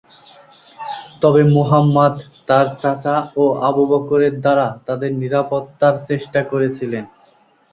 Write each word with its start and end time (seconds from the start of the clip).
তবে 1.21 1.41
মুহাম্মাদ 1.53 2.13
তার 2.47 2.67
চাচা 2.81 3.15
ও 3.35 3.53
আবু 3.67 3.83
বকরের 3.91 4.33
দ্বারা 4.41 4.67
তাদের 4.87 5.11
নিরাপত্তার 5.21 5.95
চেষ্টা 6.09 6.39
করেছিলেন। 6.51 7.03